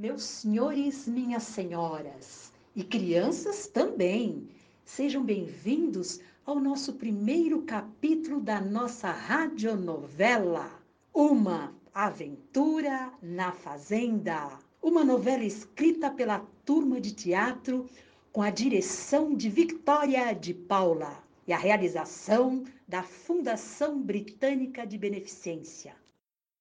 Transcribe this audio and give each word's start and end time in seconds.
Meus 0.00 0.22
senhores, 0.22 1.06
minhas 1.06 1.42
senhoras 1.42 2.54
e 2.74 2.82
crianças 2.82 3.66
também, 3.66 4.48
sejam 4.82 5.22
bem-vindos 5.22 6.20
ao 6.46 6.58
nosso 6.58 6.94
primeiro 6.94 7.60
capítulo 7.64 8.40
da 8.40 8.62
nossa 8.62 9.10
radionovela, 9.10 10.72
Uma 11.12 11.74
Aventura 11.92 13.12
na 13.20 13.52
Fazenda. 13.52 14.58
Uma 14.82 15.04
novela 15.04 15.44
escrita 15.44 16.10
pela 16.10 16.38
turma 16.64 16.98
de 16.98 17.14
teatro 17.14 17.86
com 18.32 18.40
a 18.40 18.48
direção 18.48 19.34
de 19.34 19.50
Victoria 19.50 20.32
de 20.32 20.54
Paula 20.54 21.22
e 21.46 21.52
a 21.52 21.58
realização 21.58 22.64
da 22.88 23.02
Fundação 23.02 24.00
Britânica 24.00 24.86
de 24.86 24.96
Beneficência. 24.96 25.94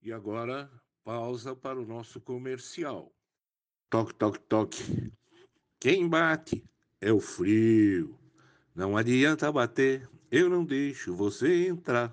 E 0.00 0.12
agora, 0.12 0.70
pausa 1.02 1.56
para 1.56 1.80
o 1.80 1.84
nosso 1.84 2.20
comercial. 2.20 3.10
Toque, 3.94 4.14
toque, 4.14 4.40
toque. 4.48 5.12
Quem 5.78 6.08
bate 6.08 6.64
é 7.00 7.12
o 7.12 7.20
frio. 7.20 8.18
Não 8.74 8.96
adianta 8.96 9.52
bater, 9.52 10.08
eu 10.32 10.50
não 10.50 10.64
deixo 10.64 11.14
você 11.14 11.68
entrar. 11.68 12.12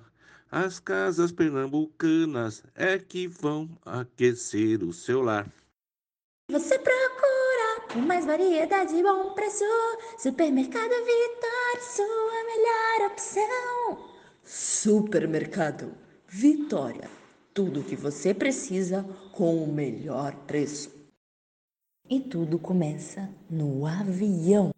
As 0.51 0.79
casas 0.79 1.31
pernambucanas 1.31 2.63
é 2.75 2.99
que 2.99 3.27
vão 3.27 3.67
aquecer 3.83 4.83
o 4.83 4.93
seu 4.93 5.23
lar. 5.23 5.51
Você 6.51 6.77
procura 6.77 7.87
por 7.91 8.03
mais 8.03 8.27
variedade 8.27 8.95
e 8.95 9.01
bom 9.01 9.33
preço. 9.33 9.65
Supermercado 10.19 10.83
Vitória, 10.83 11.81
sua 11.81 12.43
melhor 12.43 13.11
opção. 13.11 14.09
Supermercado 14.43 15.95
Vitória. 16.27 17.09
Tudo 17.55 17.79
o 17.79 17.83
que 17.83 17.95
você 17.95 18.35
precisa 18.35 19.03
com 19.31 19.63
o 19.63 19.73
melhor 19.73 20.35
preço. 20.45 21.00
E 22.13 22.19
tudo 22.19 22.59
começa 22.59 23.29
no 23.49 23.85
avião. 23.85 24.71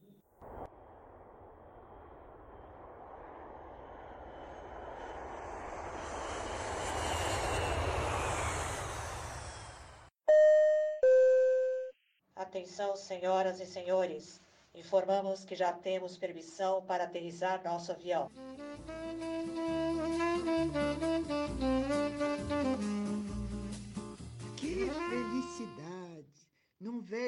Atenção, 12.36 12.96
senhoras 12.96 13.60
e 13.60 13.66
senhores. 13.66 14.40
Informamos 14.76 15.44
que 15.44 15.56
já 15.56 15.74
temos 15.74 16.16
permissão 16.16 16.84
para 16.84 17.06
aterrissar 17.06 17.64
nosso 17.64 17.92
avião. 17.92 18.30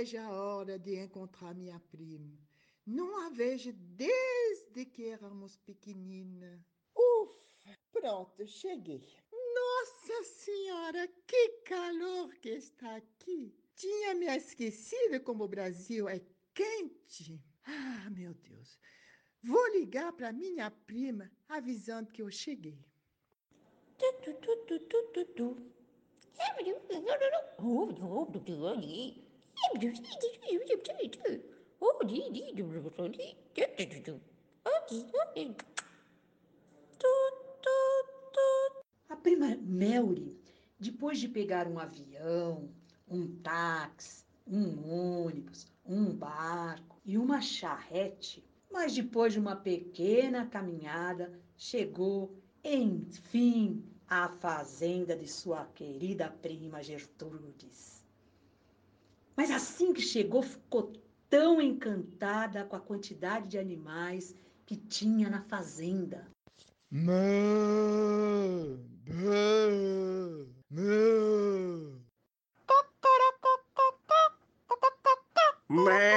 Vejo 0.06 0.20
a 0.20 0.30
hora 0.30 0.78
de 0.78 1.00
encontrar 1.00 1.56
minha 1.56 1.80
prima. 1.80 2.38
Não 2.86 3.25
a 3.25 3.30
vejo 3.30 3.73
desde 3.73 4.86
que 4.86 5.09
éramos 5.09 5.58
pequenina. 5.58 6.64
Ufa, 6.95 7.75
pronto, 7.92 8.45
cheguei. 8.45 9.02
Nossa 9.31 10.23
Senhora, 10.23 11.08
que 11.26 11.50
calor 11.66 12.31
que 12.36 12.50
está 12.50 12.98
aqui! 12.98 13.52
Tinha 13.76 14.14
me 14.14 14.28
esquecido 14.28 15.20
como 15.23 15.45
o 15.45 15.48
Brasil 15.48 16.08
é 16.08 16.21
quente. 16.54 17.42
Ah, 17.64 18.08
meu 18.11 18.36
Deus. 18.36 18.80
Vou 19.42 19.67
ligar 19.71 20.14
para 20.14 20.32
minha 20.32 20.70
prima 20.70 21.32
avisando 21.49 22.11
que 22.11 22.21
eu 22.21 22.30
cheguei. 22.30 22.77
Tu, 23.98 24.14
tu, 24.21 24.33
tu, 24.36 24.80
tu, 24.80 25.04
tu, 25.14 25.26
tu. 25.26 25.76
A 39.09 39.15
prima 39.15 39.55
Melry, 39.61 40.37
depois 40.80 41.20
de 41.20 41.27
pegar 41.27 41.67
um 41.67 41.80
avião, 41.80 42.70
um 43.08 43.27
táxi, 43.42 44.23
um 44.48 45.23
ônibus, 45.23 45.67
um 45.86 46.14
barco 46.14 46.99
e 47.03 47.17
uma 47.17 47.42
charrete, 47.42 48.43
mas 48.71 48.93
depois 48.93 49.33
de 49.33 49.39
uma 49.39 49.55
pequena 49.55 50.45
caminhada, 50.47 51.39
chegou, 51.58 52.36
enfim, 52.64 53.83
à 54.08 54.30
fazenda 54.30 55.15
de 55.15 55.27
sua 55.27 55.65
querida 55.65 56.30
prima 56.30 56.83
Gertrudes. 56.83 57.95
Mas 59.35 59.51
assim 59.51 59.93
que 59.93 60.01
chegou, 60.01 60.41
ficou 60.41 60.93
tão 61.29 61.61
encantada 61.61 62.63
com 62.65 62.75
a 62.75 62.79
quantidade 62.79 63.47
de 63.47 63.57
animais 63.57 64.35
que 64.65 64.75
tinha 64.75 65.29
na 65.29 65.41
fazenda. 65.41 66.27
Mã, 66.91 67.13
mã, 69.07 70.47
mã. 70.71 71.95
Mé! 75.67 76.15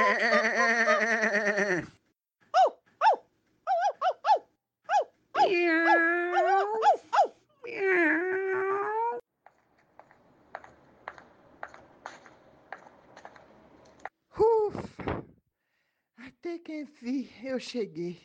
Até 16.49 16.57
que 16.57 16.81
enfim 16.81 17.29
eu 17.43 17.59
cheguei. 17.59 18.19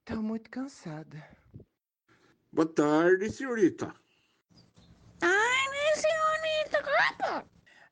Estou 0.00 0.22
muito 0.22 0.50
cansada. 0.50 1.26
Boa 2.52 2.68
tarde, 2.68 3.30
senhorita. 3.30 3.94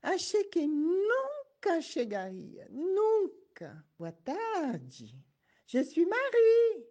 Achei 0.03 0.45
que 0.45 0.67
nunca 0.67 1.81
chegaria. 1.81 2.69
Nunca. 2.71 3.83
Boa 3.99 4.13
tarde. 4.13 5.17
Je 5.67 5.83
suis 5.83 6.07
Marie, 6.07 6.87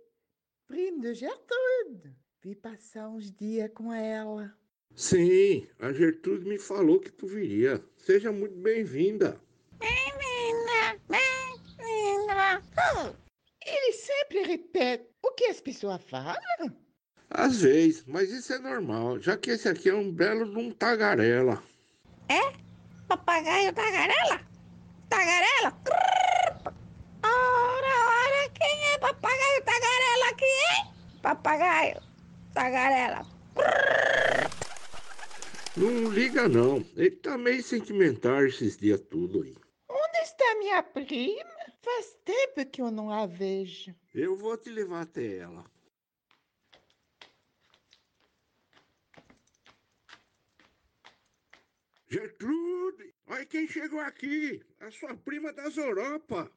prima 0.67 0.99
de 0.99 1.13
Gertrude. 1.13 2.17
Vi 2.41 2.55
passar 2.55 3.07
uns 3.07 3.31
dias 3.31 3.69
com 3.75 3.93
ela. 3.93 4.51
Sim, 4.95 5.67
a 5.77 5.93
Gertrude 5.93 6.49
me 6.49 6.57
falou 6.57 6.99
que 6.99 7.11
tu 7.11 7.27
viria. 7.27 7.79
Seja 7.97 8.31
muito 8.31 8.55
bem-vinda. 8.55 9.39
Ele 13.65 13.93
sempre 13.93 14.43
repete 14.43 15.07
o 15.23 15.31
que 15.31 15.45
as 15.45 15.61
pessoas 15.61 16.01
falam. 16.03 16.37
Às 17.29 17.61
vezes, 17.61 18.03
mas 18.05 18.29
isso 18.31 18.53
é 18.53 18.59
normal, 18.59 19.19
já 19.19 19.37
que 19.37 19.51
esse 19.51 19.67
aqui 19.67 19.89
é 19.89 19.95
um 19.95 20.11
belo 20.11 20.45
de 20.45 20.57
um 20.57 20.71
tagarela. 20.71 21.63
Papagaio 23.07 23.71
tagarela? 23.73 24.41
Tagarela? 25.07 25.71
Crrr. 25.83 26.73
Ora, 27.23 27.95
ora, 28.07 28.49
quem 28.55 28.85
é 28.91 28.97
papagaio 28.97 29.63
tagarela 29.63 30.29
aqui, 30.31 30.45
hein? 30.45 30.93
Papagaio 31.21 32.01
tagarela. 32.55 33.25
Não 35.77 36.09
liga 36.11 36.49
não, 36.49 36.83
ele 36.95 37.11
tá 37.11 37.37
meio 37.37 37.61
sentimental 37.61 38.45
esses 38.47 38.77
dias 38.77 39.01
tudo 39.01 39.43
aí. 39.43 39.55
Onde 39.89 40.17
está 40.23 40.55
minha 40.57 40.81
prima? 40.81 41.52
Faz 41.83 42.13
tempo 42.23 42.65
que 42.65 42.81
eu 42.81 42.89
não 42.89 43.11
a 43.11 43.25
vejo. 43.25 43.93
Eu 44.13 44.37
vou 44.37 44.57
te 44.57 44.69
levar 44.69 45.01
até 45.01 45.37
ela. 45.37 45.65
Gertrude, 52.07 53.13
olha 53.27 53.45
quem 53.45 53.67
chegou 53.67 53.99
aqui, 53.99 54.63
a 54.79 54.89
sua 54.91 55.13
prima 55.15 55.51
das 55.51 55.75
Europa. 55.75 56.49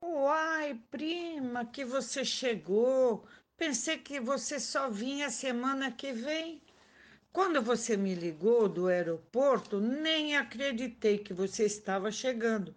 Uai, 0.00 0.80
prima, 0.90 1.66
que 1.66 1.84
você 1.84 2.24
chegou. 2.24 3.26
Pensei 3.56 3.98
que 3.98 4.20
você 4.20 4.58
só 4.58 4.88
vinha 4.88 5.28
semana 5.28 5.92
que 5.92 6.12
vem. 6.12 6.62
Quando 7.30 7.60
você 7.60 7.96
me 7.96 8.14
ligou 8.14 8.68
do 8.68 8.86
aeroporto, 8.86 9.80
nem 9.80 10.36
acreditei 10.36 11.18
que 11.18 11.34
você 11.34 11.64
estava 11.66 12.10
chegando. 12.10 12.74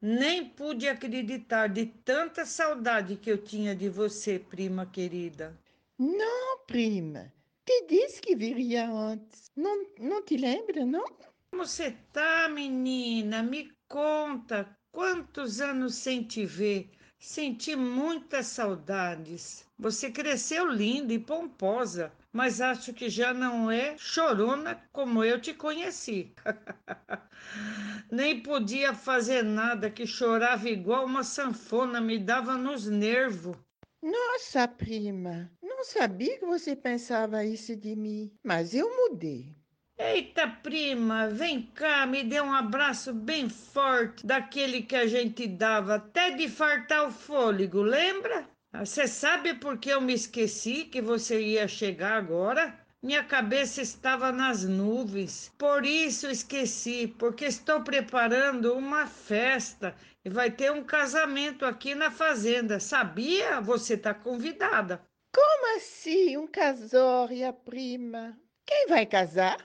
Nem 0.00 0.48
pude 0.48 0.88
acreditar 0.88 1.68
de 1.68 1.86
tanta 1.86 2.46
saudade 2.46 3.16
que 3.16 3.30
eu 3.30 3.36
tinha 3.36 3.74
de 3.74 3.88
você, 3.88 4.38
prima 4.38 4.86
querida. 4.86 5.58
Não, 5.98 6.64
prima. 6.66 7.32
Te 7.66 7.86
disse 7.86 8.20
que 8.20 8.36
viria 8.36 8.88
antes. 8.88 9.50
Não, 9.56 9.86
não 9.98 10.22
te 10.24 10.36
lembra, 10.36 10.86
não? 10.86 11.04
Como 11.50 11.66
você 11.66 11.96
tá, 12.12 12.48
menina? 12.48 13.42
Me 13.42 13.72
conta. 13.88 14.74
Quantos 14.92 15.60
anos 15.60 15.96
sem 15.96 16.22
te 16.22 16.46
ver? 16.46 16.90
Senti 17.18 17.74
muitas 17.74 18.46
saudades. 18.46 19.67
Você 19.80 20.10
cresceu 20.10 20.66
linda 20.66 21.12
e 21.12 21.20
pomposa, 21.20 22.12
mas 22.32 22.60
acho 22.60 22.92
que 22.92 23.08
já 23.08 23.32
não 23.32 23.70
é 23.70 23.96
chorona 23.96 24.82
como 24.92 25.22
eu 25.22 25.40
te 25.40 25.54
conheci. 25.54 26.34
Nem 28.10 28.42
podia 28.42 28.92
fazer 28.92 29.44
nada, 29.44 29.88
que 29.88 30.04
chorava 30.04 30.68
igual 30.68 31.04
uma 31.04 31.22
sanfona, 31.22 32.00
me 32.00 32.18
dava 32.18 32.56
nos 32.56 32.86
nervos. 32.86 33.56
Nossa, 34.02 34.66
prima, 34.66 35.48
não 35.62 35.84
sabia 35.84 36.38
que 36.40 36.44
você 36.44 36.74
pensava 36.74 37.44
isso 37.44 37.76
de 37.76 37.94
mim, 37.94 38.32
mas 38.44 38.74
eu 38.74 38.88
mudei. 38.88 39.54
Eita, 39.96 40.48
prima, 40.48 41.28
vem 41.28 41.62
cá, 41.62 42.04
me 42.04 42.24
dê 42.24 42.40
um 42.40 42.52
abraço 42.52 43.12
bem 43.12 43.48
forte, 43.48 44.26
daquele 44.26 44.82
que 44.82 44.96
a 44.96 45.06
gente 45.06 45.46
dava 45.46 45.96
até 45.96 46.30
de 46.30 46.48
fartar 46.48 47.06
o 47.06 47.12
fôlego, 47.12 47.80
lembra? 47.80 48.48
Você 48.72 49.08
sabe 49.08 49.54
por 49.54 49.78
que 49.78 49.88
eu 49.88 50.00
me 50.00 50.12
esqueci 50.12 50.84
que 50.84 51.00
você 51.00 51.40
ia 51.40 51.66
chegar 51.66 52.12
agora? 52.12 52.78
Minha 53.02 53.24
cabeça 53.24 53.80
estava 53.80 54.30
nas 54.30 54.64
nuvens, 54.64 55.52
por 55.56 55.86
isso 55.86 56.28
esqueci, 56.28 57.06
porque 57.18 57.46
estou 57.46 57.82
preparando 57.82 58.74
uma 58.74 59.06
festa 59.06 59.94
e 60.24 60.28
vai 60.28 60.50
ter 60.50 60.70
um 60.70 60.84
casamento 60.84 61.64
aqui 61.64 61.94
na 61.94 62.10
fazenda. 62.10 62.78
Sabia? 62.78 63.60
Você 63.60 63.94
está 63.94 64.12
convidada. 64.12 65.00
Como 65.34 65.76
assim 65.76 66.36
um 66.36 66.46
casório, 66.46 67.52
prima? 67.64 68.36
Quem 68.66 68.86
vai 68.88 69.06
casar? 69.06 69.56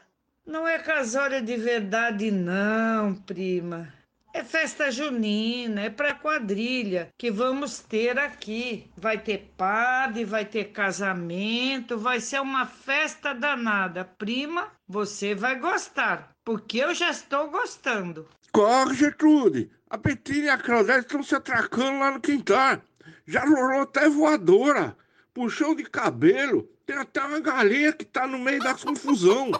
Não 0.45 0.67
é 0.67 0.79
casório 0.79 1.41
de 1.41 1.57
verdade, 1.57 2.31
não, 2.31 3.15
prima. 3.15 3.91
É 4.35 4.43
festa 4.43 4.89
junina, 4.89 5.81
é 5.81 5.89
para 5.91 6.15
quadrilha 6.15 7.09
que 7.19 7.29
vamos 7.29 7.77
ter 7.77 8.17
aqui. 8.17 8.89
Vai 8.97 9.19
ter 9.19 9.53
padre, 9.55 10.25
vai 10.25 10.43
ter 10.43 10.71
casamento, 10.71 11.99
vai 11.99 12.19
ser 12.19 12.41
uma 12.41 12.65
festa 12.65 13.31
danada. 13.31 14.03
Prima, 14.03 14.71
você 14.87 15.35
vai 15.35 15.59
gostar, 15.59 16.31
porque 16.43 16.79
eu 16.79 16.95
já 16.95 17.11
estou 17.11 17.51
gostando. 17.51 18.27
Corre, 18.51 18.95
Gertrude! 18.95 19.69
A 19.87 19.99
Petrina 19.99 20.45
e 20.45 20.49
a 20.49 20.57
Claudete 20.57 21.01
estão 21.01 21.21
se 21.21 21.35
atracando 21.35 21.99
lá 21.99 22.09
no 22.09 22.19
quintal. 22.19 22.81
Já 23.27 23.45
rolou 23.45 23.81
até 23.81 24.09
voadora, 24.09 24.97
puxão 25.31 25.75
de 25.75 25.83
cabelo. 25.83 26.67
Tem 26.87 26.95
até 26.97 27.21
uma 27.21 27.39
galinha 27.39 27.93
que 27.93 28.03
tá 28.03 28.25
no 28.25 28.39
meio 28.39 28.59
da 28.59 28.73
confusão. 28.73 29.51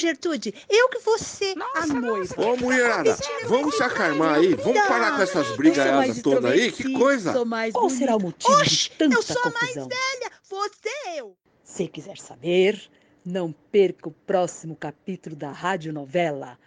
Gertrude, 0.00 0.54
eu 0.68 0.88
que 0.88 0.98
você, 1.00 1.54
a 1.74 1.86
noiva. 1.86 2.34
Ô, 2.40 2.56
mulherada, 2.56 3.16
vamos 3.46 3.76
se 3.76 3.82
acalmar 3.82 4.36
aí. 4.36 4.54
Vamos 4.54 4.80
parar 4.86 5.16
com 5.16 5.22
essas 5.22 5.56
brigaiadas 5.56 6.20
todas 6.22 6.50
aí. 6.50 6.72
Que 6.72 6.92
coisa. 6.94 7.32
Sou 7.32 7.44
mais 7.44 7.72
Qual 7.72 7.88
será 7.90 8.16
o 8.16 8.20
motivo 8.20 8.52
Oxe, 8.54 8.76
de 8.76 8.90
tanta 8.90 9.14
eu 9.14 9.22
sou 9.22 9.36
confusão? 9.42 9.58
mais 9.60 9.74
velha, 9.74 10.32
você 10.48 11.18
eu. 11.18 11.36
Se 11.62 11.86
quiser 11.86 12.16
saber, 12.18 12.80
não 13.24 13.52
perca 13.52 14.08
o 14.08 14.12
próximo 14.12 14.74
capítulo 14.74 15.36
da 15.36 15.52
radionovela 15.52 16.58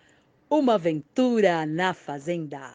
Uma 0.50 0.76
Aventura 0.76 1.66
na 1.66 1.94
Fazenda. 1.94 2.72